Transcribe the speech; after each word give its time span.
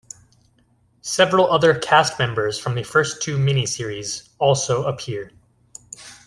Several 1.03 1.51
other 1.51 1.77
cast 1.77 2.17
members 2.17 2.57
from 2.57 2.73
the 2.73 2.81
first 2.81 3.21
two 3.21 3.37
miniseries 3.37 4.29
also 4.39 4.85
appear. 4.85 5.31